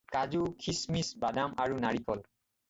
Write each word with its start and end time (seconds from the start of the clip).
কাজু, 0.13 0.39
খিচমিচ, 0.63 1.11
বাদাম 1.25 1.53
আৰু 1.67 1.79
নাৰিকল। 1.85 2.25